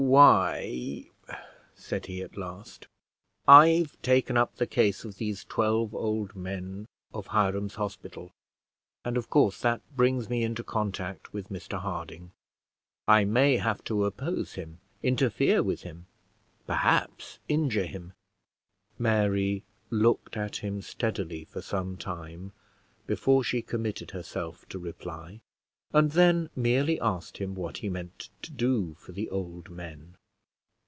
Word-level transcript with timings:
"Why," 0.11 1.05
said 1.75 2.07
he 2.07 2.21
at 2.21 2.35
last, 2.35 2.87
"I've 3.47 4.01
taken 4.01 4.35
up 4.35 4.55
the 4.57 4.67
case 4.67 5.05
of 5.05 5.15
these 5.19 5.45
twelve 5.45 5.95
old 5.95 6.35
men 6.35 6.87
of 7.13 7.27
Hiram's 7.27 7.75
Hospital, 7.75 8.33
and 9.05 9.15
of 9.15 9.29
course 9.29 9.61
that 9.61 9.79
brings 9.95 10.29
me 10.29 10.43
into 10.43 10.65
contact 10.65 11.31
with 11.31 11.47
Mr 11.47 11.79
Harding. 11.79 12.33
I 13.07 13.23
may 13.23 13.55
have 13.57 13.85
to 13.85 14.03
oppose 14.03 14.55
him, 14.55 14.79
interfere 15.01 15.63
with 15.63 15.83
him, 15.83 16.07
perhaps 16.67 17.39
injure 17.47 17.85
him." 17.85 18.11
Mary 18.99 19.63
looked 19.91 20.35
at 20.35 20.57
him 20.57 20.81
steadily 20.81 21.45
for 21.45 21.61
some 21.61 21.95
time 21.95 22.51
before 23.07 23.45
she 23.45 23.61
committed 23.61 24.11
herself 24.11 24.67
to 24.69 24.79
reply, 24.79 25.39
and 25.93 26.11
then 26.11 26.49
merely 26.55 26.97
asked 27.01 27.39
him 27.39 27.53
what 27.53 27.79
he 27.79 27.89
meant 27.89 28.29
to 28.41 28.49
do 28.49 28.93
for 28.93 29.11
the 29.11 29.29
old 29.29 29.69
men. 29.69 30.15